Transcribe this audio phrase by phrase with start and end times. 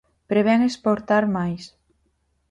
[0.31, 1.63] Prevén exportar máis.